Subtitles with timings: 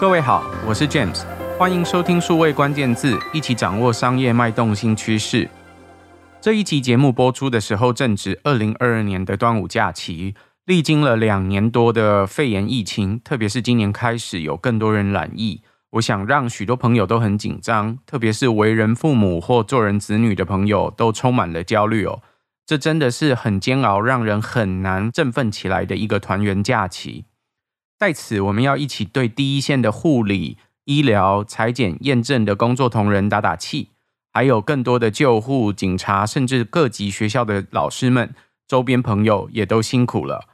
[0.00, 1.24] 各位好，我是 James，
[1.58, 5.46] 欢迎收听数位关键字，一起掌握商业脉动新趋势。
[6.40, 10.34] 这一集节目播出的时候，正值二零二二年的端午假期，
[10.64, 15.60] 历经了两年多的肺炎疫情，特别是今年开始有更多人染疫，
[15.90, 22.22] 我想让许多朋友都很紧张，特别是为人父母或做人子女的朋友都充满了焦虑哦。
[22.64, 27.26] 这真的是很煎熬，让人很难振奋起来的一个团圆假期。
[28.00, 33.90] 在此，我们要一起对第一线的护理、医疗、裁剪、验证的工作同仁打打气，
[34.32, 38.34] 还有更多的救护、警察，甚至各级学校的老师们、
[38.66, 40.48] 周边朋友也都辛苦了。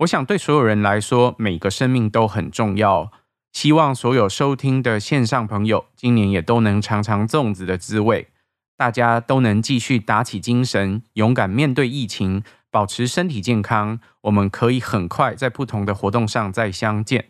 [0.00, 3.10] 我想，对所有人来说，每个生命都很重要。
[3.54, 8.28] 希望所有收听的线上朋友，今年也都能尝尝粽子的滋味，
[8.76, 12.42] 大家都能继续打起精神，勇敢面对疫情。
[12.72, 17.26] 保持身体健康，我们可以很快在不同的活动上再相见。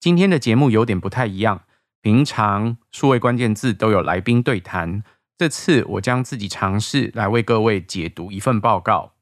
[0.00, 1.62] 今天的节目有点不太一样，
[2.02, 5.04] 平常数位关键字都有来宾对谈，
[5.38, 9.12] 这次我将自己尝试来为各位解读一份报告。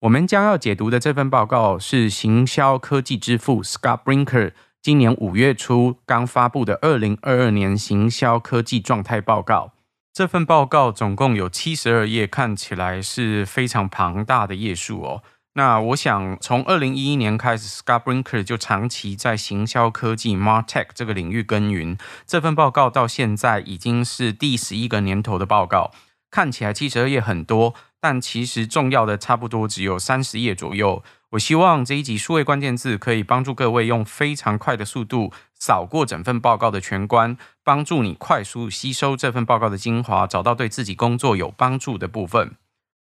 [0.00, 9.74] 我们将要解读的这份报告是行销科技之父 Scott Brinker 今年五月初刚发布的二零二二年行销科技状态报告。
[10.12, 15.22] 这份报告总共有七十二页，看起来是非常庞大的页数哦。
[15.54, 21.96] 那我想，从二零一一年开始，Scott Brinker 就长期在行销科技 （MarTech） 这个领域耕耘。
[22.26, 25.92] 这份报告到现在已经是第十一个年头的报告，
[26.30, 31.02] 看起来七十二页很多，但其实重要的差不多只有三十页左右。
[31.32, 42.56] 我希望这一集数位关键字可以帮助各位用非常快的速度扫过整份报告的全观，帮助你快速吸收这份报告的精华，找到对自己工作有帮助的部分。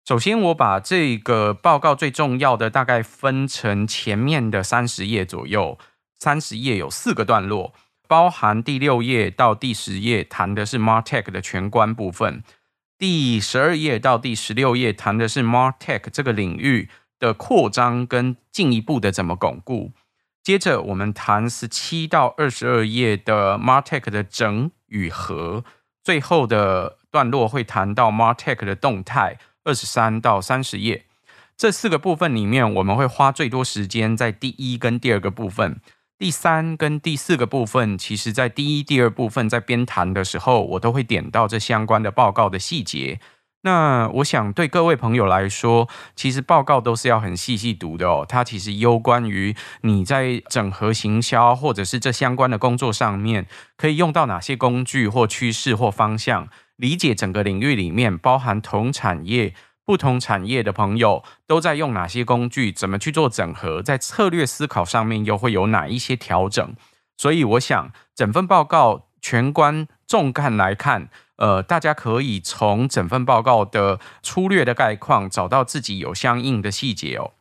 [0.05, 5.77] 首先，我把这个报告最重要的大概分成前面的三十页左右，
[6.17, 7.73] 三十页有四个段落，
[8.05, 12.43] 包含第六页到第十页谈的是 MarTech 的全观部分，
[12.97, 16.89] 第十二页到第十六页谈的是 MarTech 这个领域。
[17.19, 19.91] 的扩张跟进一步的怎么巩固？
[20.41, 25.63] 接着我们谈十七到二十二页的 MarTech 的整与合，
[26.03, 31.05] 最后的段落会谈到 MarTech 的动态，二十三到三十页。
[31.57, 35.81] 这四个部分里面，我们会花最多时间在第一跟第二个部分，
[36.17, 43.19] 第三跟第四个部分，其实在第一、第二部分在边谈的时候，我都会点到这相关的报告的细节。
[43.61, 48.25] 那我想对各位朋友来说，其实报告都是要很细细读的哦。
[48.27, 59.53] 它其实攸关于你在整合行销或者是这相关的工作上面，可以用到哪些工具或趋势或方向，理解整个领域里面包含同产业、
[59.83, 66.73] 不同产业的朋友都在用哪些工具，怎么去做整合，在策略思考上面又会有哪一些调整。
[67.17, 71.09] 所以我想整份报告全观纵看来看。
[71.39, 77.31] 呃，大家可以从整份报告的粗略的概况找到自己有相应的细节哦。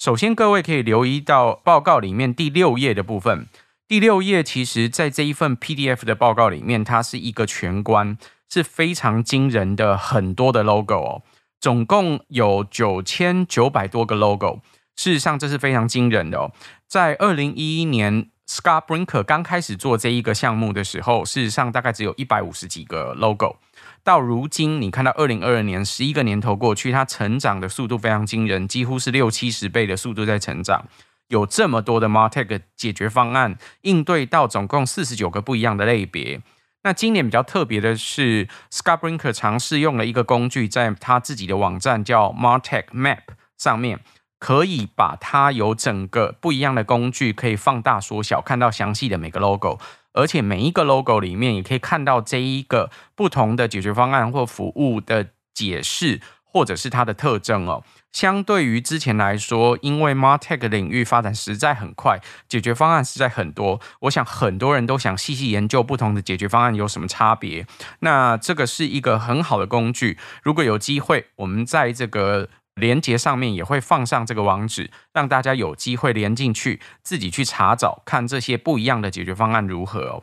[0.00, 3.46] 首先，各位可以留意到报告里面第六页的部分。
[3.86, 8.18] 第六页其实在这一份 PDF 的报告里面，它是一个全观，
[8.52, 11.22] 是非常惊人的很多的 logo 哦，
[11.60, 14.60] 总共有九千九百多个 logo。
[14.96, 16.50] 事实上，这是非常惊人的哦。
[16.88, 18.28] 在二零一一年。
[18.50, 23.58] Scott Brinker 刚开始做这一个项目的时候，事实上大概只有一百五十几个 logo。
[24.02, 30.88] 到如今，你看到二零二二年十一个年头过去，它成长的速度非常惊人，几乎是六七十倍的速度在成长。
[31.28, 36.40] 有这么多的 MarTech 解决方案，应对到总共四十九个不一样的类别。
[36.82, 43.20] 那今年比较特别的是，Scott Brinker 尝试用了一个工具，在他自己的网站叫 MarTech Map
[43.56, 44.00] 上面。
[44.40, 49.78] 可以把它有整个不一样的工具，可以放大缩小，看到详细的每个 logo，
[50.14, 57.84] 而且每一个 logo 里面也可以看到这一个不同的解决方案或服务的解释，或者是它的特征哦。
[58.12, 62.18] 相对于之前来说，因为 MarTech 领域发展实在很快，
[62.48, 67.66] 解决方案实在很多，我想很多人都想细细研究不同的解决方案有什么差别。
[67.98, 72.48] 那这个是一个很好的工具，如果有机会，我们在这个。
[72.80, 80.22] 连接上面也会放上这个网址，让大家有机会连进去，自己去查找，看这些不一样的解决方案如何哦。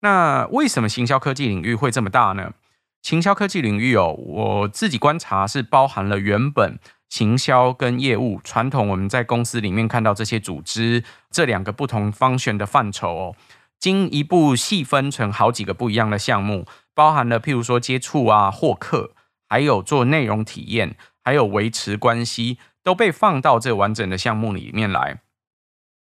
[0.00, 2.54] 那为什么行销科技领域会这么大呢？
[3.02, 13.36] 行销科技领域哦，我自己观察是包含了原本行销跟业务传统我们在公司里面看到这些组织这两个不同 function 的范畴哦，
[13.78, 19.12] 进一步细分成好几个不一样的项目，包含了譬如说接触啊、获客，
[19.48, 20.96] 还有做内容体验。
[21.22, 25.20] 还有维持关系都被放到这完整的项目里面来。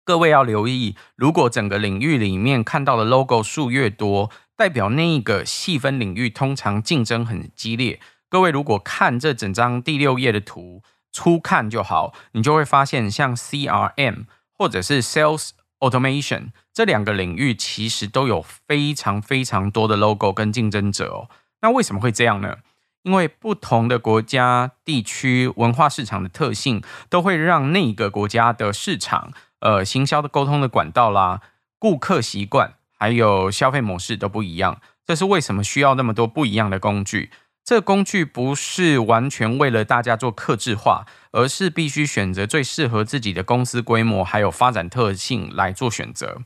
[0.04, 8.00] 各位要留意，如果整个领域里面看到的 logo 数越多，代表那一个细分领域通常竞争很激烈。
[8.28, 10.82] 各位如果看这整张第六页的图，
[11.12, 14.26] 初看就好，你就会发现像 CRM
[14.58, 15.50] 或者是 Sales
[15.80, 21.30] Automation 这两个领域，其实都有非常非常多的 logo 跟竞争者哦。
[21.62, 22.58] 那为什么会这样呢？
[23.04, 31.42] 因为不同的国家、地区、文化市场的特性，都会让那个国家的市场、呃，行销的沟通的管道啦、
[31.80, 34.80] 顾客习惯，还有消费模式都不一样。
[35.06, 37.32] 这是为什么需要那么多不一样的工具？
[37.64, 46.42] 这工具不是完全为了大家做客制化，而是必须选择最适合自己的公司规模还有发展特性来做选择。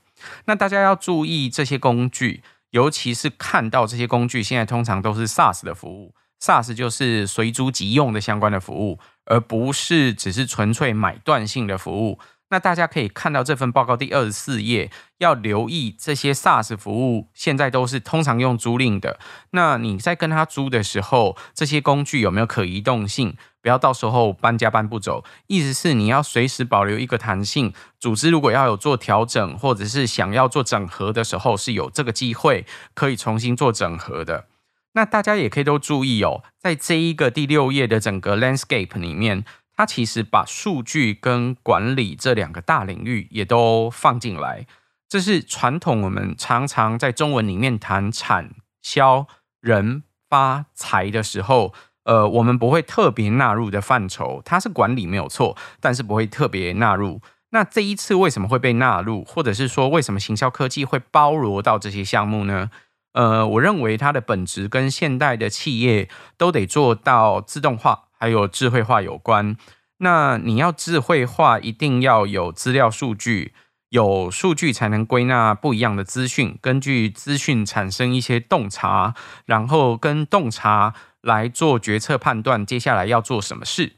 [0.46, 6.14] 那大家要注意这些工具，尤其是看到这些工具现在通常都是 SaaS 的服务。
[6.42, 12.20] SaaS 就是随租即用的相关的服务，而不是只是纯粹买断性的服务。
[12.50, 19.20] 那大家可以看到这份报告第二十四页，要留意这些 SaaS 服务现在都是通常用租赁的。
[19.50, 23.36] 那你在跟他租的时候，这些工具有没有可移动性？
[23.64, 25.24] 不要到时候搬家搬不走。
[25.48, 34.46] 意思是你要随时保留一个弹性，组织如果要有做调整，或者是想要做整合的时候，是有这个机会可以重新做整合的。
[34.96, 39.44] 那大家也可以都注意哦，在这一个第六页的整个 landscape 里面，
[39.76, 44.66] 它其实把数据跟管理这两个大领域也都放进来。
[45.08, 48.52] 这是传统我们常常在中文里面谈产
[48.82, 49.28] 销
[49.62, 51.74] 人发财的时候，
[52.06, 54.42] 呃，我们不会特别纳入的范畴。
[54.46, 57.22] 它是管理没有错，但是不会特别纳入。
[57.52, 62.72] 那这一次为什么会被纳入，或者是说为什么行销科技会包罗到这些项目呢？
[63.16, 69.56] 呃，我认为它的本质跟现代的企业都得做到自动化，还有智慧化有关。
[70.00, 73.54] 那你要智慧化，一定要有资料数据，
[73.88, 79.16] 有数据才能归纳不一样的资讯，根据资讯产生一些洞察，
[79.46, 83.94] 然后跟洞察来做决策判断，接下来要做什么事。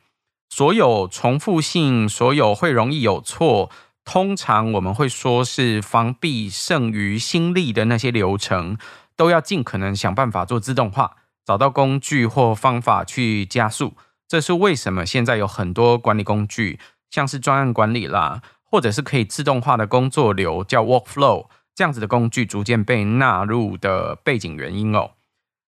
[0.51, 3.71] 所有重复性，所有会容易有错，
[4.05, 8.77] 通常我们会说是防弊胜于心力的那些流程。
[9.17, 13.97] 都要尽可能想办法做自动化，找到工具或方法去加速。
[14.27, 16.79] 这是为什么现在有很多管理工具，
[17.09, 25.11] 像是专案管理啦，或者是可以自动化的工作流，叫 workflow，这样子的工具逐渐被纳入的背景原因哦。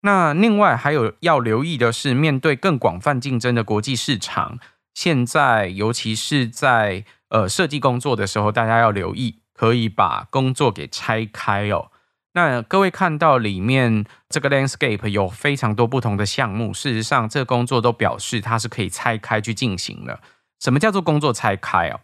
[0.02, 4.58] 那另外还有要留意的是，面对更广泛竞争的国际市场，
[4.94, 11.90] 现在尤其是在呃设计工作的时候，大家要留意，可以把工作给拆开哦。
[12.38, 20.20] 那各位看到里面这个 landscape 有非常多不同的项目，事实上，这工作都表示它是可以拆开去进行的。
[20.61, 21.99] 什么叫做工作拆开啊？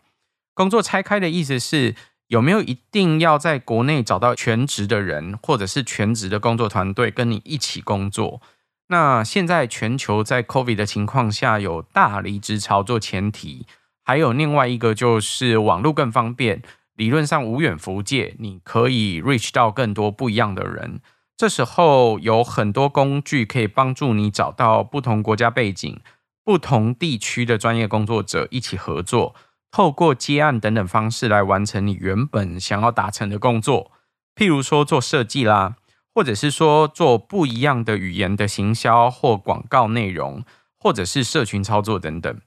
[0.53, 1.95] 工作拆开的意思是
[2.27, 8.43] 有没有一定要在国内找到全职的人，或者是全职的工作团队跟你一起工作？
[8.89, 13.69] 那现在全球在 COVID 的情况下有大离职潮做前提，
[14.03, 16.61] 还有另外一个就是网络更方便。
[16.95, 21.01] 理论上无远弗届，你可以 reach 到更多不一样的人。
[21.37, 26.01] 这时候有很多工具可以帮助你找到不同国家背景、
[26.45, 29.35] 不同地区的专业工作者一起合作，
[29.73, 33.91] 透过接案等等方式来完成你原本想要达成的工作。
[34.37, 35.75] 譬如说做设计啦，
[36.15, 40.45] 或者是说做不一样的语言的行销或广告内容，
[40.79, 42.41] 或者是社群操作等等。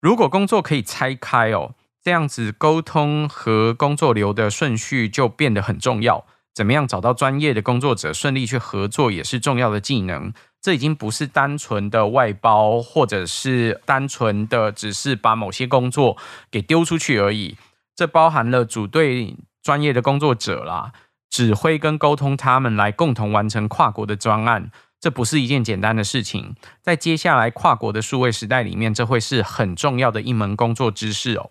[0.00, 1.74] 如果工作可以拆开哦。
[2.02, 6.24] 这样子沟通和工作流的顺序就变得很重要。
[6.54, 10.32] 怎么样找到专业的工作者顺利去合作也是重要的技能。
[10.60, 16.16] 这已经不是单纯的外包，或者是单纯的只是把某些工作
[16.50, 17.56] 给丢出去而已。
[17.96, 20.92] 这包含了组队专业的工作者啦，
[21.30, 24.70] 指挥跟沟通他们来共同完成跨国的专案。
[25.00, 26.54] 这不是一件简单的事情。
[26.80, 31.50] 在接下来跨国的数位时代里面，这会是很重要的一门工作知识哦。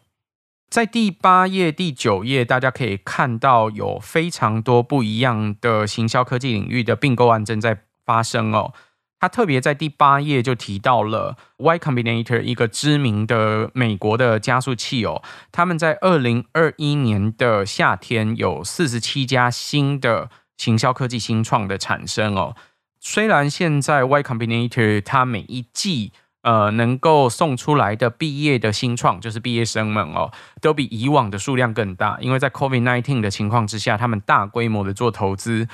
[0.71, 8.73] 在第八页、第九页，大家可以看到有非常多不一样的行销科技领域的并购案正在发生哦。
[9.19, 15.21] 他特别在第八页就提到了 Y Combinator，一个知名的美国的加速器哦。
[15.51, 22.55] 他们在二零二一年的夏天有四十七家新的行销科技新创的产生哦。
[23.01, 32.17] 虽然现在 Y Combinator 它每一季呃，能够送出来的毕业的新创，就是毕业生们哦，都比以往的数量更大。
[32.19, 35.67] 因为在 COVID-19 的情况之下，他们大规模的做投资。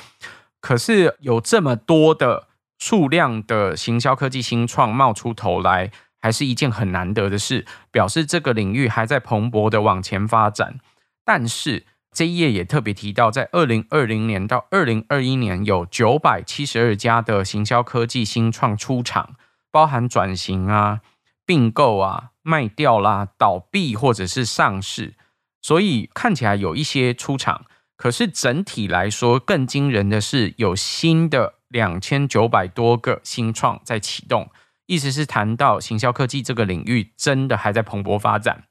[0.60, 2.48] 可是有这么多的
[2.78, 10.80] 数量的行销科技新创冒出头来，还是一件很难得的事，表示这个领域还在蓬勃的往前发展。
[11.24, 19.36] 但是这一页也特别提到，在二零二零年到二零二一年，有九百七十二家的行销科技新创出场，
[19.78, 21.02] 包含转型啊、
[21.46, 25.14] 并购啊、卖掉啦、倒闭或者是上市，
[25.62, 27.66] 所以看起来有一些出场。
[27.96, 34.50] 可是整体来说，更惊人的是有新的两千九百多个新创在启动，
[34.88, 38.64] 意思是谈到行销科技这个领域真的还在蓬勃发展。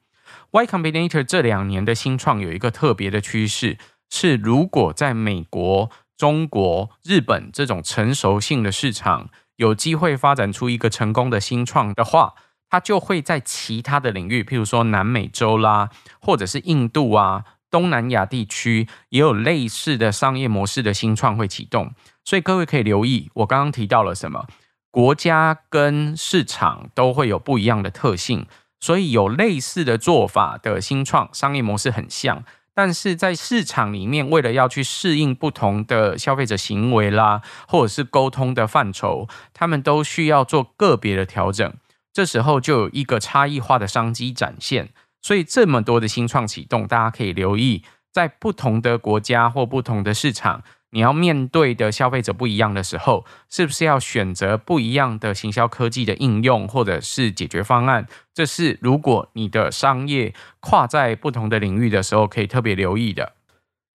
[0.51, 3.77] Y Combinator 这两年的新创有一个特别的趋势，
[4.09, 12.33] 是如果在美国、中国、日本这种成熟性的市场有机会发展出一个成功的新创的话，
[12.69, 17.43] 它就会在其他的领域，譬如说南美洲啦，或者是印度啊。
[17.69, 21.91] 东南亚地区也有类似的商业模式的新创会启动，
[22.23, 24.47] 所以各位可以留意，我刚刚提到了什么？
[24.89, 28.47] 国家跟市场都会有不一样的特性，
[28.79, 32.45] 所以有类似的做法的新创商业模式很像，
[32.79, 41.73] 但是在市场里面，为了要去适应不同的消费者行为啦，或者是沟通的范畴，他们都需要做个别的调整，
[42.13, 44.89] 这时候就有一个差异化的商机展现。
[45.23, 47.81] 所以这么多的新创启动，大家可以留意，
[48.13, 58.07] 在不同的国家或不同的市场，你要面对的消费者不一样的时候，是不是要选择不一样的行销科技的应用或者是解决方案？
[58.33, 63.33] 这是如果你的商业跨在不同的领域的时候，可以特别留意的。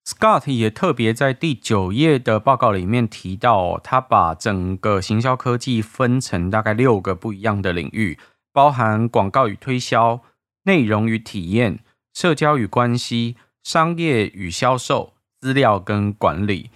[0.04, 8.18] Scott 也特别在第九页的报告里面提到，他把整个行销科技分成大概六个不一样的领域，
[8.52, 10.22] 包含广告与推销。
[10.64, 11.80] 内容与体验、
[12.12, 16.68] 社交与关系、商业与销售、资料跟管理，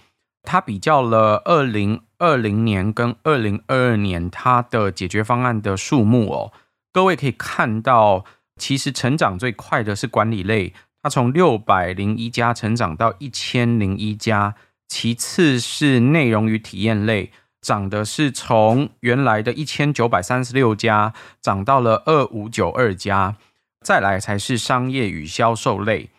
[0.45, 6.53] 他比较了二零二零年跟二零二二年它的解决方案的数目哦。
[6.93, 8.23] 各位可以看到，
[8.55, 14.53] 其实成长最快的是管理类，它从六百零一家成长到一千零一家；
[14.87, 23.35] 其次是内容与体验类，涨的是从原来的一千九百三十六家涨到了二五九二家。
[23.81, 26.09] 再来才是商业与销售类。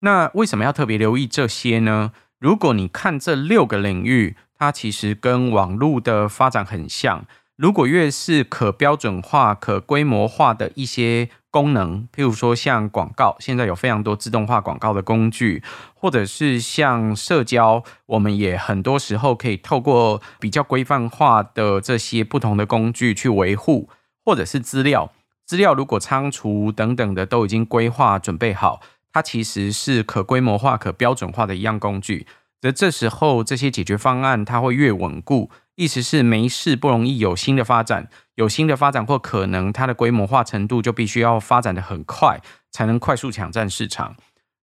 [0.00, 2.12] 那为什么要特别留意这些呢？
[2.46, 7.24] 如果你看这六个领域，它其实跟网络的发展很像。
[7.56, 23.88] 如果越是可标准化、可规模化的一些功能，譬如说像广告，现在有非常多自动化广告的工具，或者是像社交，我们也很多时候可以透过比较规范化的这些不同的工具去维护，
[24.24, 25.10] 或者是资料。
[25.44, 28.80] 资料如果仓储等等的都已经规划准备好，
[29.16, 32.26] 它其实是可规模化、可标准化的一样工具。
[32.60, 44.16] 则这时候这些解决方案它会越稳固，意思是没事不容易有新的发展，有新的发展或可能它的规模化程度就必须要发展的很快，才能快速抢占市场。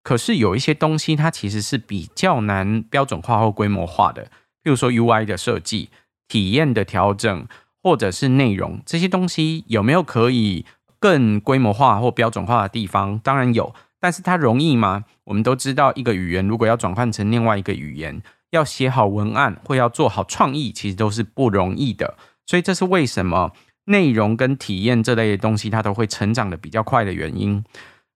[0.03, 4.29] 可是有一些东西它其实是比较难标准化或规模化的，譬
[4.69, 5.91] 如说 UI 的设计、
[6.27, 7.47] 体验的调整。
[7.83, 10.67] 或者是内容这些东西有没有可以
[10.99, 13.17] 更规模化或标准化的地方？
[13.17, 15.05] 当然有，但是它容易吗？
[15.23, 22.17] 我们都知道，一个语言如果要转换成另外一个语言，要写好文案或要做好创意，其实都是不容易的。
[22.47, 23.53] 所以这是为什么
[23.85, 27.63] 内容跟体验这类的东西它都会成长得比较快的原因。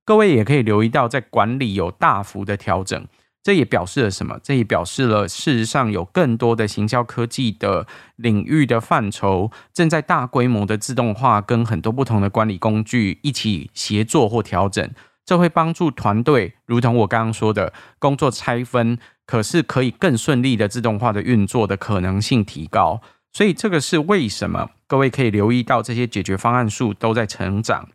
[0.03, 3.07] 各位也可以留意到，在管理有大幅的调整。
[3.43, 4.39] 这也表示了什么？
[4.41, 14.89] 这也表示了，事实上有更多的行销科技的领域的范畴正在大规模的自动化，跟很多不同的管理工具一起协作或调整。
[15.25, 23.01] 这会帮助团队，如同我刚刚说的，工作拆分，可是可以更顺利的自动化的运作的可能性提高。
[23.33, 24.69] 所以这个是为什么？
[24.87, 27.89] 各位可以留意到这些解决方案数都在成长。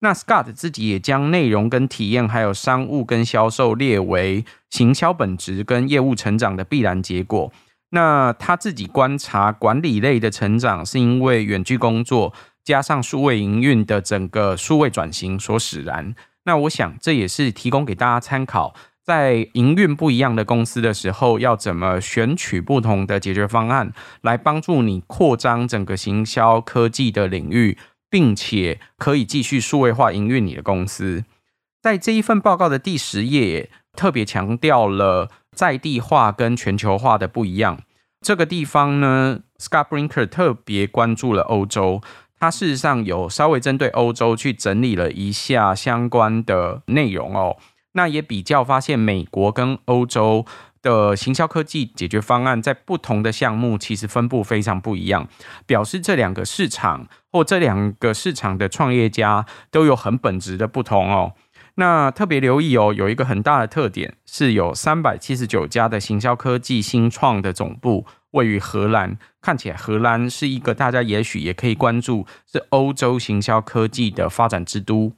[0.00, 7.52] 那 Scott 自己也将内容跟体验，还有商务跟销售列为行销本质跟业务成长的必然结果。
[7.90, 12.34] 那他自己观察管理类的成长，是因为远距工作
[12.64, 16.14] 加上数位营运的整个数位转型所使然。
[16.44, 27.78] 那我想这也是提供给大家参考，在营运不一样的公司的时候，要怎么选取不同的解决方案，来帮助你扩张整个行销科技的领域。
[28.12, 31.24] 并且可以继续数位化营运你的公司。
[31.80, 37.80] 在这一份报告的第十页，特别强调了在地化跟全球化的不一样。
[38.20, 42.02] 这个地方呢，Scott Brinker 特别关注了欧洲，
[42.42, 47.56] 它事实上有稍微针对欧洲去整理了一下相关的内容哦。
[47.92, 50.44] 那也比较发现美国跟欧洲。
[50.82, 55.28] 的行销科技解决方案在不同的项目其实分布非常不一样，
[55.64, 61.34] 表示这两个市场或这两个市场的创业家都有很本质的不同哦。
[61.76, 75.12] 那特别留意哦，有一个很大的特点是有三百七十九家的行销科技新创的总部位于荷兰，看起来荷兰是一个大家也许也可以关注，是欧洲行销科技的发展之都。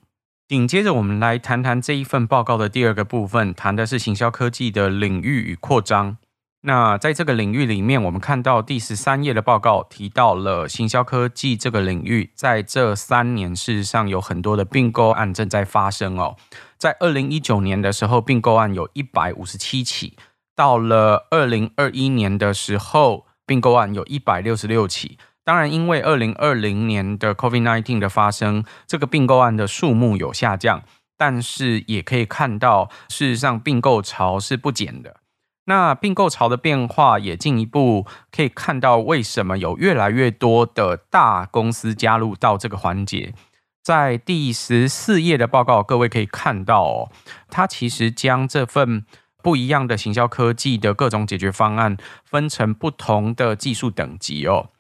[0.47, 6.19] 紧接着，我们来谈谈这一份报告的第二个部分，谈的是行销科技的领域与扩张。
[6.67, 16.37] 那在这个领域里面，我们看到第十三页的报告提到了行销科技这个领域，在这三年事实上有很多的并购案正在发生哦。
[16.79, 20.15] 在二零一九年的时候，并购案有一百五十七起；
[20.55, 25.19] 到了二零二一年的时候，并购案有一百六十六起。
[25.43, 30.83] 当然，因为二零二零年的 COVID-19 的发生，这个并购案的数目有下降，
[31.19, 35.17] 但是也可以看到，事实上并购潮是不减的。
[35.67, 43.35] 那并购潮的变化也进一步可以看到，为什么有越来越多的大公司加入到这个环节。
[43.83, 47.11] 在第十四页的报告，各位可以看到哦，
[47.51, 49.05] 它其实将这份
[49.45, 54.71] 不一样的行销科技的各种解决方案分成不同的技术等级哦。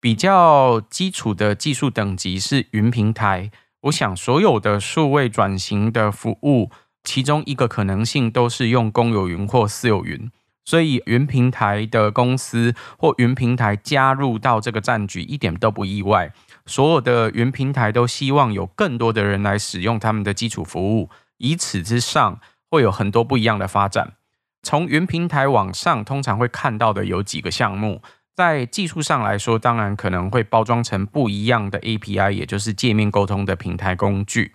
[0.00, 3.50] 比较基础的技术等级是云平台。
[3.82, 6.70] 我想所有的数位转型的服务。
[7.04, 10.28] 其中一个可能性都是用公有云或私有云，
[10.64, 16.32] 所以云平台的公司或云平台加入到这个战局一点都不意外。
[16.66, 22.40] 所有的云平台都希望有更多的人来使用他们的基础服务，以此之上
[22.76, 24.12] 会有很多不一样的发展。
[24.62, 28.02] 从云平台往上，通常会看到的有几个项目，
[28.34, 34.54] 在技术上来说，当然可能会包装成不一样的 API，也就是界面沟通的平台工具。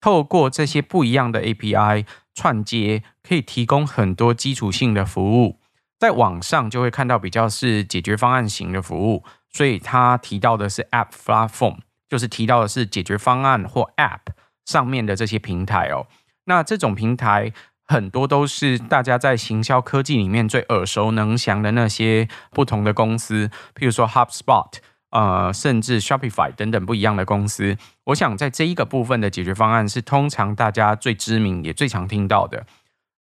[0.00, 5.58] 透过这些不一样的 API 串接，可以提供很多基础性的服务。
[5.98, 14.32] 在网上就会看到比较是解决方案型的服务，所以他提到的是 App Platform，就是提到的是解决方案或 App
[14.64, 16.06] 上面的这些平台哦。
[16.48, 17.52] 那这种平台
[17.86, 24.80] 很多都是大家在行销科技里面最耳熟能详的那些不同的公司，譬如说 HubSpot。
[25.10, 32.66] 呃，甚至 Shopify 等等不一样的公司，我想在这一个部分的解决方案是通常大家最知名也最常听到的。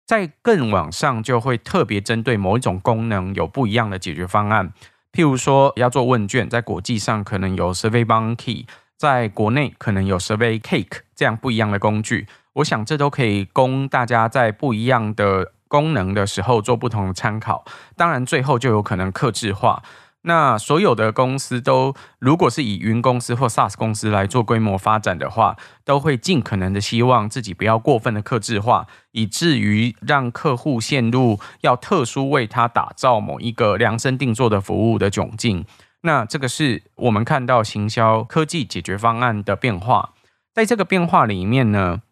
[0.07, 4.73] 在更往上，就会特别针对某一种功能有不一样的解决方案。
[5.13, 12.29] 譬如说要做问卷，在国际上可能有 SurveyMonkey，在国内可能有 SurveyCake 这样不一样的工具。
[12.55, 17.65] 我想这都可以供大家在不一样的功能的时候做不同的参考。
[17.97, 19.83] 当然，最后就有可能克制化。
[20.25, 35.65] 那所有的公司都，如果是以云公司或 SaaS 公司来做规模发展的话，都会尽可能的希望自己不要过分的克制化，以至于让客户陷入要特殊为他打造某一个量身定做的服务的窘境。
[36.03, 40.11] 那这个是我们看到行销科技解决方案的变化。
[40.55, 42.03] 在这个变化里面呢，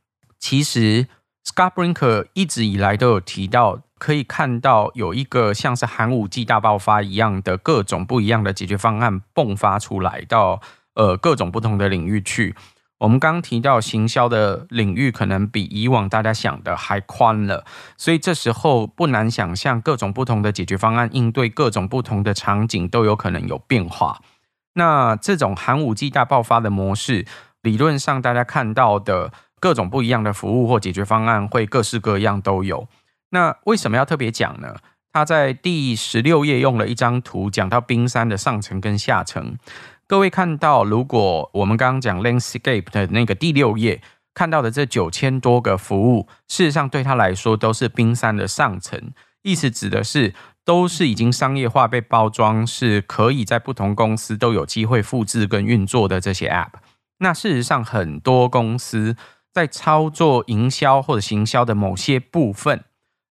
[0.40, 1.06] 其实
[1.46, 3.82] Scott Brinker 一直以来都有提到。
[4.00, 10.62] 可以看到有一个像是寒武纪大爆发一样的各种不一样的解决方案迸发出来到
[10.94, 12.54] 呃各种不同的领域去。
[13.00, 17.66] 我们刚提到行销的领域可能比以往大家想的还宽了，
[17.98, 24.22] 所以这时候不难想象各种不同的解决方案应对各种不同的场景都有可能有变化。
[24.72, 27.26] 那这种寒武纪大爆发的模式，
[27.60, 32.88] 理论上大家看到的各种不一样的服务或解决方案会各式各样都有。
[33.30, 34.74] 那为什么要特别讲呢？
[35.12, 39.56] 他在第十六页用了一张图讲到冰山的上层跟下层。
[40.06, 44.00] 各位看到，如果我们刚刚讲 landscape 的那个第六页
[44.34, 56.74] 看到的这九千多个服务，事实上对他来说都是冰山的上层，意思指的是都是已经商业化被包装，是可以在不同公司都有机会复制跟运作的这些 app。
[57.18, 59.16] 那事实上，很多公司
[59.60, 62.84] 在操作营销或者行销的某些部分。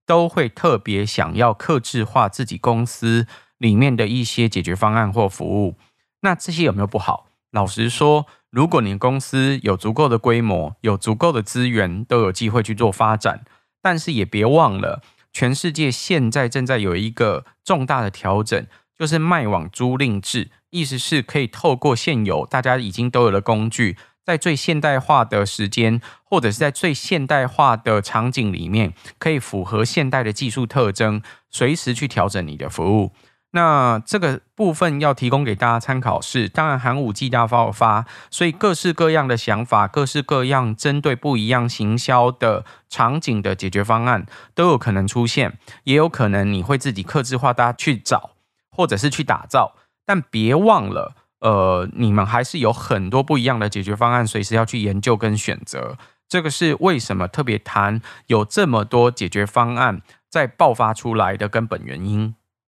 [0.09, 3.27] 都会特别想要克制化自己公司
[3.59, 5.77] 里面的一些解决方案或服务。
[6.23, 7.27] 那这些有没有不好？
[7.51, 13.45] 老实说，如果你公司有足够的规模、有足够的资源，都有机会去做发展。
[13.83, 18.67] 但是也别忘了，全世界现在正在有一个重大的调整，
[18.99, 23.99] 就是卖网租赁制，意思是可以透过现有大家已经都有的工具。
[24.29, 33.13] 在最现代化的时间，或者是在最现代化的场景里面，可以符合现代的技术特征，随时去调整你的服务。
[33.53, 48.33] 那这个部分要提供给大家参考是，当然寒武纪大爆发，所以各式各样的想法，各式各样针对不一样行销的场景的解决方案都有可能出现，也有可能你会自己客制化，大家去找，
[48.71, 51.15] 或者是去打造，但别忘了。
[51.41, 55.97] 呃，你们还是有很多不一样的解决方案，随时要去研究跟选择。
[56.29, 62.35] 这个是为什么特别谈有这么多解决方案在爆发出来的根本原因。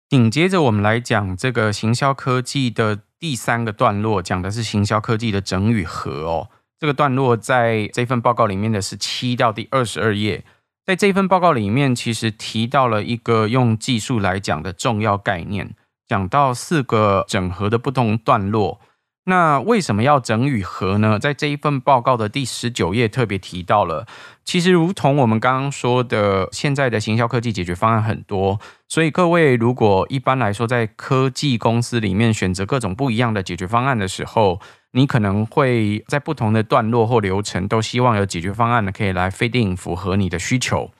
[0.08, 6.48] 紧接着我们来讲这个行销科技的第三个段落，讲的是行销科技的整与合哦。
[6.78, 10.44] 这个段落在这份报告里面的是七到第二十二页，
[10.84, 15.74] 在这份报告里面，其实提到了一个用技术来讲的重要概念，
[16.08, 18.80] 讲到四个整合的不同段落。
[19.24, 21.16] 那为什么要整与合呢？
[21.16, 24.04] 在这一份报告的第十九页特别提到了，
[24.44, 34.60] 其实如同我们刚刚说的，现在的行销科技解决方案很多，所以各位如果一般来说在科技公司里面选择各种不一样的解决方案的时候，
[34.90, 40.90] 你可能会在不同的段落或流程都希望有解决方案呢，可以来 fit in 符合你的需求。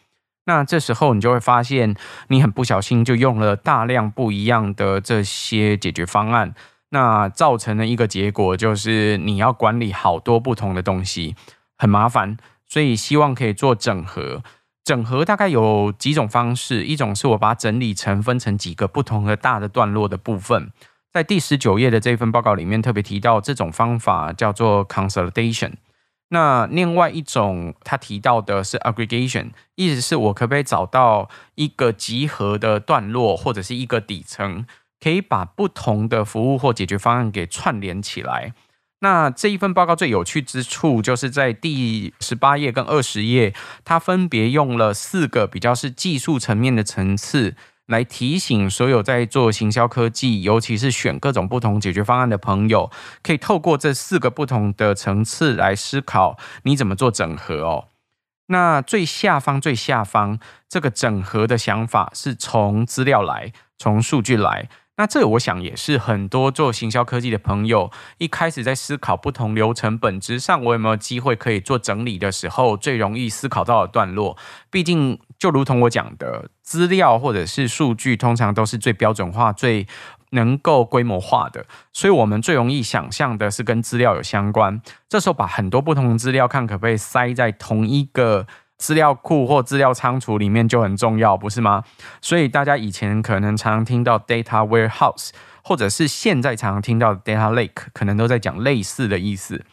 [0.47, 1.95] 那这时候你就会发现，
[2.29, 6.55] 你很不小心就用了大量不一样的这些解决方案。
[6.91, 11.37] 那造成的一个结果就是你要管理好多不同的东西，
[11.79, 12.37] 很麻烦。
[12.67, 14.43] 所以希望可以做整合。
[14.85, 20.73] 整合大概有几种方式，一种是我把它整理成分成几个不同的大的段落的部分，
[21.13, 25.75] 在第十九页的这份报告里面特别提到这种方法叫做 consolidation。
[26.33, 34.67] 那另外一种他提到的是 aggregation，意思是我可不可以找到一个集合的段落或者是一个底层。
[35.03, 38.55] 可以把不同的服务或解决方案给串联起来。
[39.01, 43.53] 那这一份报告最有趣之处，就是在第十八页跟二十页，
[43.85, 52.91] 它分别用了四个比较是技术层面的层次，来提醒所有在做行销科技，尤其是选各种不同解决方案的朋友，
[53.23, 57.89] 可以透过这四个不同的层次来思考你怎么做整合哦。
[58.47, 64.69] 那最下方最下方这个整合的想法是从资料来，从数据来。
[64.97, 74.37] 那这我想也是很多做行销科技的朋友一开始在思考不同流程本质上我有没有机会可以做整理的时候，最容易思考到的段落。
[74.71, 79.87] 毕竟就如同我讲的，资料或者是数据通常都是最标准化、最
[80.31, 84.81] 能够规模化的，所以我们最容易想象的是跟资料有相关。
[85.09, 88.47] 这时候把很多不同的资料看可不可以塞在同一个。
[88.83, 91.85] 资料库或资料仓储里面就很重要，不是吗？
[92.21, 95.31] 所以大家以前可能常常听到 data warehouse，
[95.63, 99.65] 或者是现在常常听到 data lake，可能都在讲类似的意思。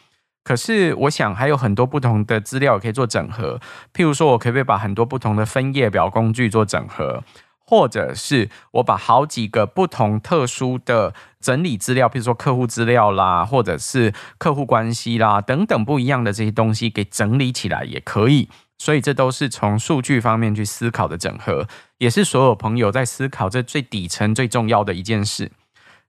[0.44, 3.58] 可是我想还有很多不同的资料可以做整合，
[3.92, 7.24] 譬如说我可不可以把很多不同的分页表工具做整合，
[7.70, 18.48] 或者是我把好几个不同特殊的整理资料，譬如说客户资料啦，或者是客户关系啦等等不一样的这些东西给整理起来也可以。
[18.76, 25.52] 所以这都是从数据方面去思考的整合，也是所有朋友在思考这最底层最重要的一件事。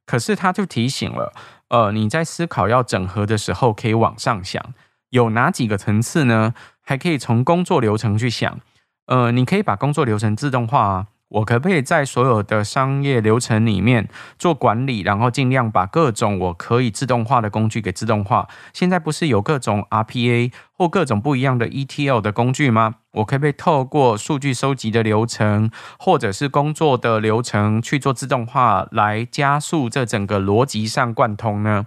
[0.08, 1.32] 可是他就提醒了，
[1.68, 4.74] 呃，你在思考要整合的时候，可以往上想，
[5.12, 6.56] 有哪几个层次呢？
[6.82, 8.60] 还可以从工作流程去想，
[9.06, 11.08] 呃，你可以把工作流程自动化啊。
[11.32, 18.48] 我可不可以在所有的商业流程里面做管理，然后尽量把各种我可以自动化的工具给自动化？
[18.74, 22.96] 现在不是有各种 RPA 或各种不一样的 ETL 的工具吗？
[23.14, 31.86] 我可不可以透过数据收集的流程，或者是工作的流程去做自动化，来加速这整个逻辑上贯通呢？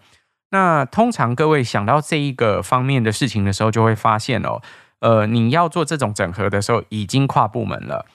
[0.51, 4.63] 那通常各位想到这一个方面的事情的时候，就会发现哦，
[5.01, 8.07] 呃，你要做这种整合的时候，已经跨部门了。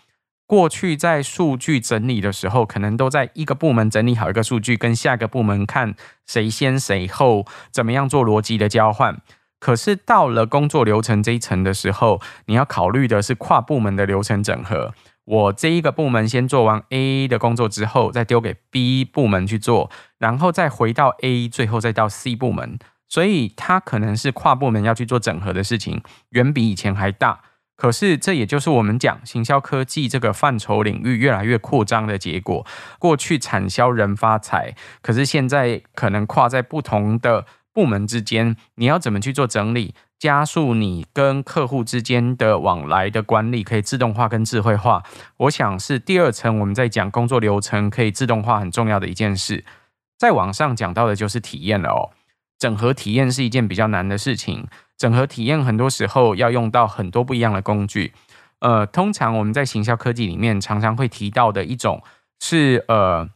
[0.50, 5.94] 过去在数据整理的时候，可能都在一个部门整理好一个数据，跟下个部门看
[6.26, 9.22] 谁先谁后，怎么样做逻辑的交换。
[9.60, 14.96] 可是到了工作流程这一层的时候，你要考虑的是跨部门的流程整合。
[15.26, 22.80] 我这一个部门先做完 A 的工作之后，再丢给 B 部门去做，然后再回到 A，最后再到 C 部门。
[23.08, 27.42] 所以它可能是跨部门要去做整合的事情，远比以前还大。
[27.80, 32.66] 可是，这也就是我们讲行销科技这个范畴领域越来越扩张的结果。
[33.00, 45.02] 过去产销人发财，可是现在可能跨在不同的部门之间，你要怎么去做整理，加速你跟客户之间的往来的管理，可以自动化跟智慧化。
[45.38, 49.64] 我想是第二层我们在讲工作流程可以自动化很重要的一件事。
[50.18, 52.12] 再往上讲到的就是体验了哦，
[52.60, 54.68] 整合体验是一件比较难的事情。
[54.98, 58.14] 整合体验很多时候要用到很多不一样的工具，
[58.60, 62.04] 呃，通常我们在行销科技里面常常会提到的一种
[62.42, 63.30] 是，呃，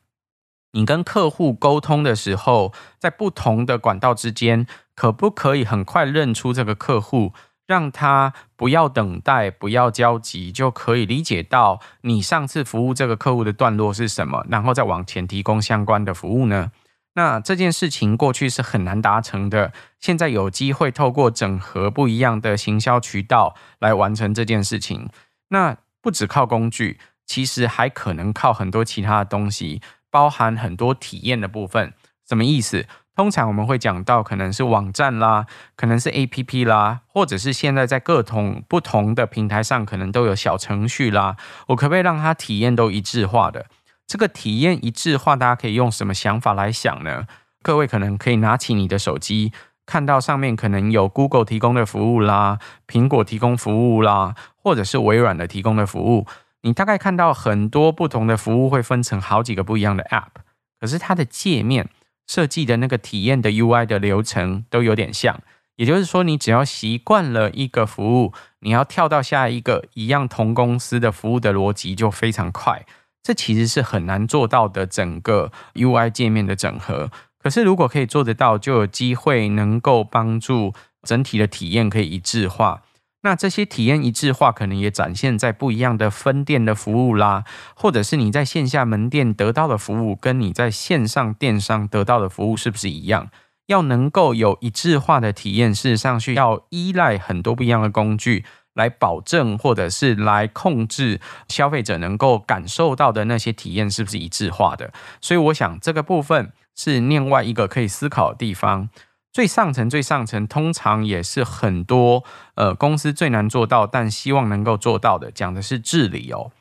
[0.73, 7.31] 你跟客户沟通的时候，在不同的管道之间，可不可以很快认出这个客户，
[7.65, 16.71] 让他不要等待，不要焦急，就可以理解到你上次服务这个客户的段落是什么，然后再往前提供相关的服务呢？
[17.15, 25.09] 那这件事情过去是很难达成的，现在有机会透过整合不一样的行销渠道来完成这件事情。
[25.49, 31.93] 那不只靠工具，其实还可能靠很多其他的东西，包含很多体验的部分。
[32.27, 32.85] 什么意思？
[33.15, 35.45] 通常我们会讲到可能是网站啦，
[35.75, 41.37] 可能是 APP 啦，或者是现在在各种不同的平台上可能都有小程序啦。
[41.67, 43.67] 我可不可以让它体验都一致化的？
[44.07, 47.25] 这个体验一致化，大家可以用什么想法来想呢？
[47.61, 49.51] 各位可能可以拿起你的手机，
[49.85, 56.27] 看到上面可能有 Google 提供的服务啦，苹果提供服务啦，或者是微软的提供的服务。
[56.61, 60.43] 你大概看到很多不同的服务会分成好几个不一样的 App，
[60.79, 61.89] 可是它的界面
[62.27, 65.41] 设计的那个体验的 UI 的流程都有点像。
[65.75, 72.85] 也就是说，你只要习惯了一个服务，你要跳到下一个一样同公司的服务的逻辑就非常快。
[73.23, 77.09] 这其实是很难做到的，整个 UI 界面的整合。
[77.41, 82.83] 可是如果可以做得到，就有机会能够帮助整体的体验可以一致化。
[83.21, 93.29] 那这些体验一致化，可能也展现在不一样的分店的服务啦，或者是你在线下门店得到的服务，跟你在线上电商得到的服务是不是一样？
[93.67, 98.43] 要能够有一致化的体验，事实上需要依赖很多不一样的工具。
[98.73, 104.91] 来保证，或者是来控制消费者能够感受到的那些体验是不是一致化的？
[105.21, 108.89] 所以我想这个部分是另外一个可以思考的地方。
[109.31, 116.51] 最上层、最上层，通常也是很多呃公司最难做到，但希望能够做到的，讲的是治理哦。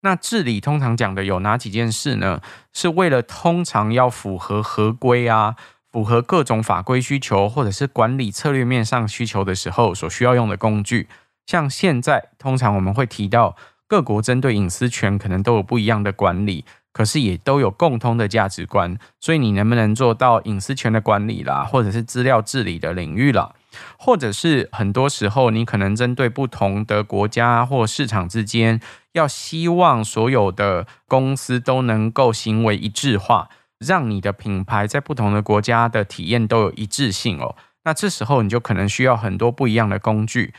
[0.00, 2.40] 那治理通常讲的有哪几件事呢？
[2.72, 5.56] 是为了通常要符合合规啊，
[5.90, 11.08] 符合各种法规需求，或者是管理策略面上需求的时候所需要用的工具。
[11.46, 18.96] 像现在，通常我们会提到各国针对隐私权可能都有不一样的管理，可是也都有共通的价值观。
[19.20, 23.54] 所以你能不能做到隐私权的管理啦，或者是资料治理的领域啦，
[23.98, 28.80] 或者是很多时候你可能针对不同的国家或市场之间，
[29.12, 37.56] 要希望所有的公司都能够行为一致化，让你的品牌在不同的国家的体验都有一致性哦。
[37.84, 40.54] 那这时候你就可能需要很多不一样的工具。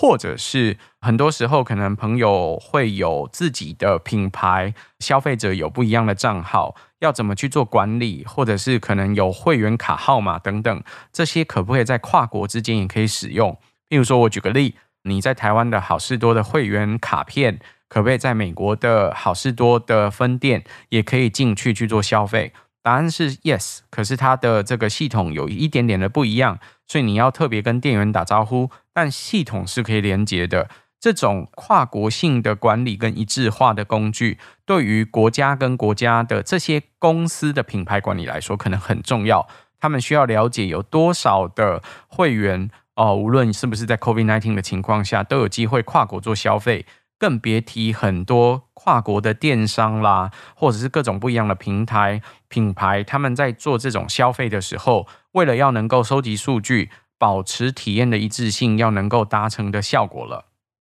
[0.00, 8.24] 或者是很多时候，可能朋友会有自己的品牌，消费者有不一样的账号，要怎么去做管理？
[8.24, 10.82] 或者是可能有会员卡号码等等，
[11.12, 13.58] 这些可不可以在跨国之间也可以使用？
[13.88, 17.58] 譬如说，我举个例，你在台湾的好事多的会员卡片，
[17.88, 22.52] 可不可以在美国的好事多的分店也可以进去去做消费？
[22.82, 28.70] 答案是 yes，可是它的这个系统有一点点的不一样，所以你要特别跟店员打招呼。
[28.92, 39.46] 但系统是可以连接的，这种跨国性的管理跟一致化的工具，对于国家跟国家的这些公司的品牌管理来说，可能很重要。
[39.80, 46.84] 他们需要了解有多少的会员哦，无论是不是在 COVID-19 的情况下，都有机会跨国做消费，
[47.18, 56.90] 更别提很多跨国的电商啦，或者是各种不一样的平台品牌，他们在做这种消费的时候，为了要能够收集数据。
[57.20, 60.44] 保持体验的一致性，要能够达成的效果了。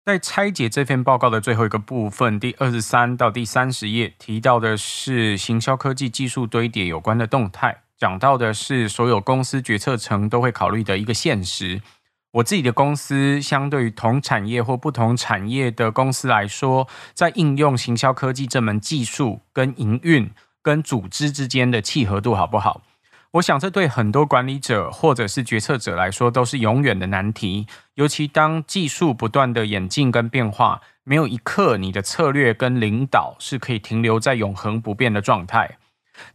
[0.05, 11.83] 在拆解这篇报告的最后一个部分，第二十三到第三十页提到的是行销科技技术堆叠有关的动态，讲到的是所有公司决策层都会考虑的一个现实。
[12.33, 20.31] 我自己的公司相对于同产业或不同产业的公司来说，在应用行销科技这门技术跟营运
[20.63, 22.83] 跟组织之间的契合度好不好？
[23.33, 27.67] 我想，这对很多管理者或者是决策者来说都是永远的难题。
[27.95, 35.77] 尤其当技术不断的演进跟变化，没有一刻你的策略跟领导是可以停留在永恒不变的状态。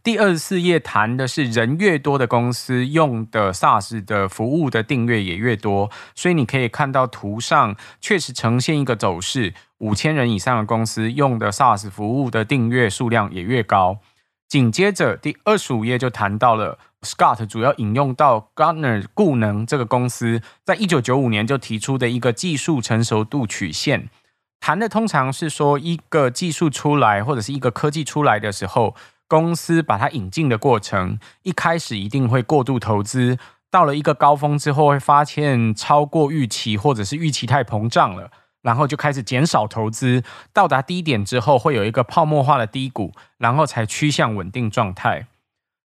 [0.02, 13.98] 第二十四页谈的是，人越多的公司用的 SaaS 的服务的订阅也越多，所以你可以看到图上确实呈现一个走势：五千人以上的公司用的 SaaS 服务的订阅数量也越高。
[14.46, 24.08] 紧接着，第二十五页就谈到了 Scott 主要引用到 Gartner 顾能这个公司在一九九五年就提出的一个技术成熟度曲线，
[24.60, 28.94] 谈的通常是说一个技术出来或者是一个科技出来的时候，
[29.34, 33.36] 公司把它引进的过程，一开始一定会过度投资，
[33.68, 38.30] 到了一个高峰之后会发现超过预期或者是预期太膨胀了。
[38.62, 45.26] 然后就开始减少投资，到达低点之后会有一个泡沫化的低谷，然后才趋向稳定状态。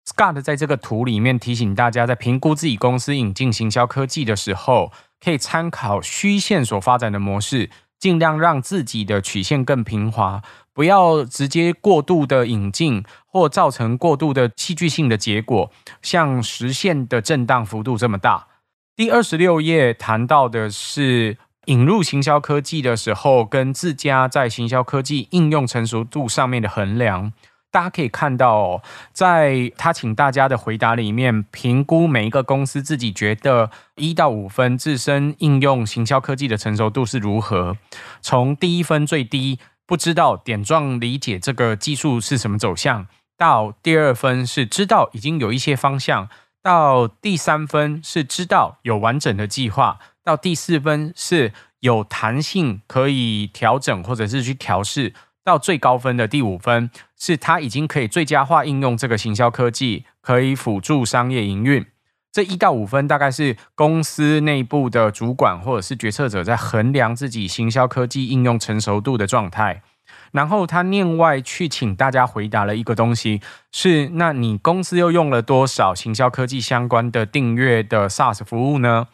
[0.05, 4.93] Scott 在这个图里面提醒大家，在评估自己公司引进行销科技的时候，
[5.25, 18.47] 可以参考虚线所发展的模式，尽量让自己的曲线更平滑，不要直接过度的引进或造成过度的戏剧性的结果，像实线的震荡幅度这么大。
[18.95, 27.33] 第二十六页谈到的是引入行销科技的时候，跟自家在行销科技应用成熟度上面的衡量。
[27.71, 37.77] 大家可以看到，在他请大家的回答里面，评估每一个公司自己觉得一到五分自身应用行销科技的成熟度是如何。
[38.23, 46.29] 从第一分最低不知道点状理解这个技术是什么走向，到第二分是知道已经有一些方向。
[46.61, 61.85] 到第三分是知道有完整的计划，到第四分是有弹性可以调整或者是去调试，到最高分的第五分是他已经可以最佳化应用这个行销科技，可以辅助商业营运。
[62.31, 69.83] 这一到五分大概是公司内部的主管或者是决策者在衡量自己行销科技应用成熟度的状态。
[70.31, 73.41] 然后他另外去请大家回答了一个东西，
[73.73, 79.09] 是那你公司又用了多少行销科技相关的订阅的 SaaS 服务呢？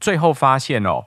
[0.00, 1.04] 最后发现哦，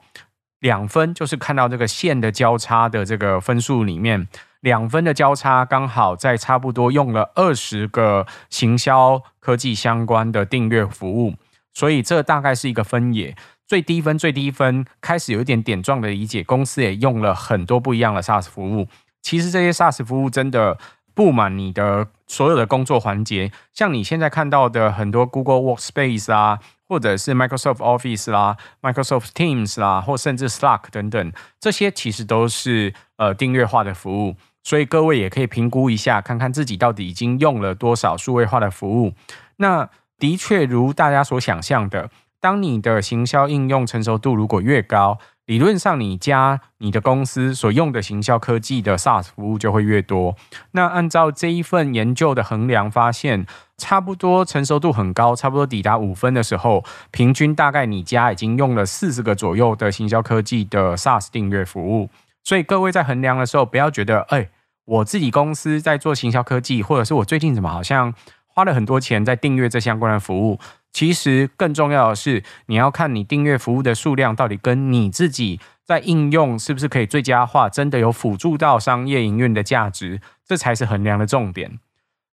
[0.60, 4.26] 两分就是看到这个线的交叉的这个分数里面，
[4.60, 11.34] 两分的交叉刚好在差不多用了二十个行销科技相关的订阅服务，
[11.72, 13.36] 所以这大概是一个分野。
[13.66, 18.88] 最低分最低分开始有一点点状的理解，公司也用了很多不一样的 SaaS 服务。
[19.22, 20.76] 其实这些 SaaS 服务真的
[21.14, 34.34] 布满你的所有的工作环节，像你现在看到的很多 Google Workspace 啊，或者是 Microsoft Office 啦、Microsoft Teams 啦，或甚至 Slack 等等，这些其实都是呃订阅化的服务。
[34.62, 39.12] 所以各位也可以评估一下，看看自己到底已经用了多少数位化的服务。
[39.56, 50.36] 那的确如大家所想象的，当你的行销应用成熟度如果越高，理论上，你家你的公司所用的行销科技的 SaaS 服务就会越多。
[50.72, 53.46] 那按照这一份研究的衡量发现，
[53.76, 62.08] 差不多成熟度很高，差不多抵达五分的时候，平均大概你家已经用了四十个左右的行销科技的 SaaS 订阅服务。
[62.42, 64.48] 所以各位在衡量的时候，不要觉得，哎，
[64.84, 68.14] 我自己公司在做行销科技，或者是我最近怎么好像
[68.46, 70.58] 花了很多钱在订阅这相关的服务。
[70.92, 81.78] 其实更重要的是，你要看你订阅服务的数量到底跟你自己在应用是不是可以最佳化，真的有辅助到商业营运的价值，这才是衡量的重点。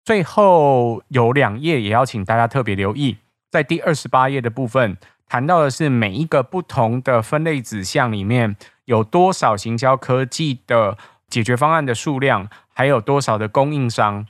[0.04, 3.16] 最后有两页也要请大家特别留意，
[3.50, 10.96] 在第二十八页的部分谈到的是每一个不同的分类指向里面有多少行销科技的
[11.28, 14.26] 解决方案的数量，还有多少的供应商。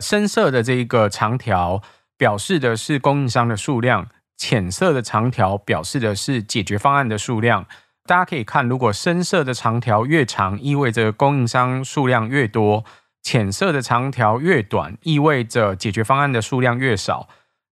[0.00, 1.82] 深色的这一个长条。
[2.18, 7.64] 表示的是供应商的数量，浅色的长条表示的是解决方案的数量。
[8.06, 12.82] 大家可以看，如果深色的长条越长，意味着供应商数量越多；
[13.22, 17.28] 浅色的长条越短，意味着解决方案的数量越少。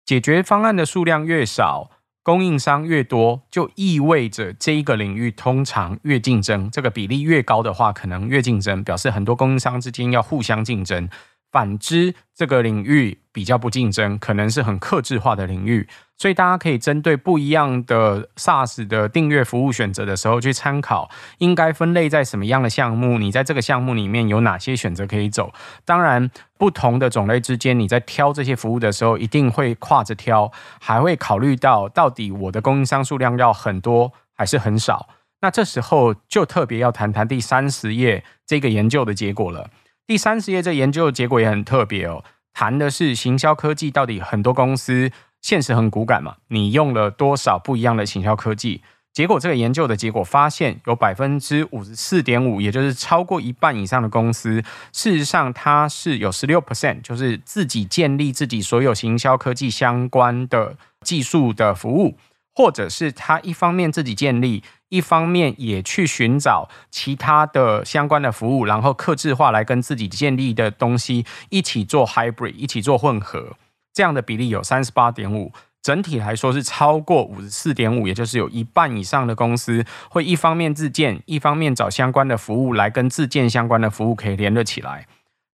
[0.04, 6.70] 解决方案的数量越少，供应商越多，就意味着这一个领域通常越竞争。
[6.70, 11.08] 这个比例越高的话，可能越竞争，表示很多供应商之间要互相竞争。
[11.50, 23.18] 反之，这个领域比较不竞争，可能是很克制化的领域，所以大家可以针对不一样的 SaaS 的订阅服务选择的时候去参考，应该分类在什么样的项目？
[23.18, 25.52] 你在这个项目里面有哪些选择可以走？
[25.84, 35.08] 当然，不同的种类之间，你在挑这些服务的时候，一定会跨着挑，还会考虑到到底我的供应商数量要很多还是很少？
[35.40, 39.70] 那这时候就特别要谈谈第三十页这个研究的结果了。
[40.06, 45.10] 第三十页这研究的结果也很特别哦，谈的是行销科技到底很多公司
[45.40, 46.36] 现实很骨感嘛？
[46.48, 48.82] 你用了多少不一样的行销科技？
[49.12, 54.62] 结果这个研究的结果发现有，百分之五十四点五，也就是超过一半以上的公司，
[54.92, 62.16] 事实上它是有十六 percent，就是自己建立自己所有行销科技相关的技术的服务，
[62.54, 64.62] 或者是他一方面自己建立。
[64.92, 73.56] 一方面也去寻找其他的相关的服务，然后客制化来跟自己建立的东西一起做 hybrid，一起做混合，
[73.94, 75.50] 这样的比例有三十八点五，
[75.80, 85.06] 整体来说是超过五十四点五，也就是有一半以上的公司会一方面自建，一方面找相关的服务来跟自建相关的服务可以连得起来。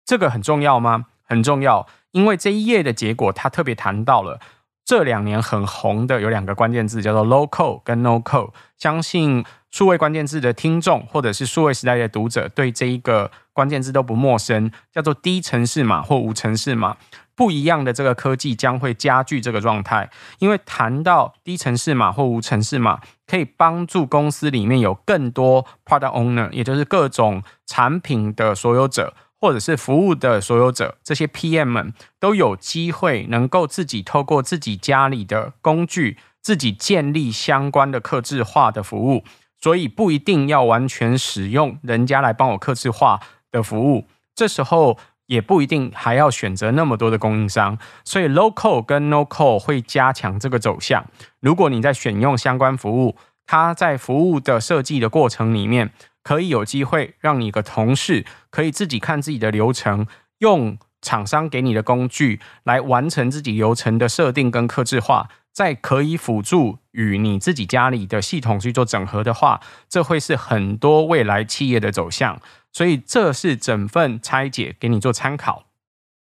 [0.03, 1.05] 这个很重要吗？
[1.23, 4.39] 很重要，因为这一页的结果，他特别谈到了。
[4.87, 8.51] 这两年很红的有两个关键字，叫做 low code 跟 no code。
[8.77, 16.95] 相信数位关键字的听众或者是数位时代的读者，对这一个关键字都不陌生，叫做低程式码或无程式码。
[17.35, 20.09] 不一样的这个科技将会加剧这个状态，
[20.39, 39.23] 因为谈到低程式码或无程式码，可以帮助公司里面有更多 product owner，也就是各种产品的所有者，或者是服务的所有者，这些 PM 们都有机会能够自己透过自己家里的工具，自己建立相关的客制化的服务，
[39.61, 43.19] 所以不一定要完全使用人家来帮我客制化
[43.51, 44.05] 的服务。
[44.35, 44.97] 这时候。
[45.27, 51.05] 也不一定还要选择那么多的供应商，所以 local 跟 no code 会加强这个走向。
[51.41, 55.91] 如果你在选用相关服务，它在服务的设计的过程里面，
[56.27, 60.05] 可以有机会让你的同事可以自己看自己的流程，
[60.39, 72.41] 用厂商给你的工具来完成自己流程的设定跟客制化，再可以辅助与你自己家里的系统去做整合的话，这会是很多未来企业的走向。
[72.73, 75.66] 所以这是整份拆解给你做参考。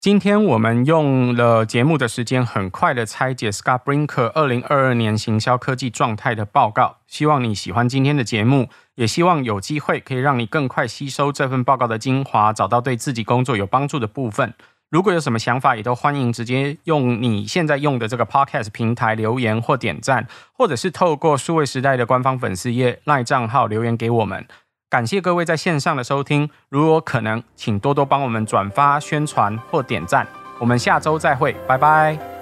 [0.00, 6.98] 今天我们用了节目的时间，很快的拆解 Scott Brinker 二零二二年行销科技状态的报告。
[7.08, 14.54] 希望你喜欢今天的节目，也希望有机会可以让你更快吸收这份报告的精华，找到对自己工作有帮助的部分。
[14.88, 24.46] 如果有什么想法，也都欢迎直接用你现在用的这个 Podcast 平台留言或点赞，或者是透过数位时代的官方粉丝页 LINE 账号留言给我们。
[24.90, 30.26] 感谢各位在线上的收听，如果可能，请多多帮我们转发、宣传或点赞。
[30.58, 32.37] 我们下周再会，拜拜。